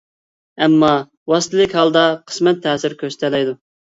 ئەمما 0.65 0.87
ۋاسىتىلىك 1.33 1.77
ھالدا 1.79 2.05
قىسمەن 2.31 2.57
تەسىر 2.65 2.99
كۆرسىتەلەيدۇ. 3.03 3.57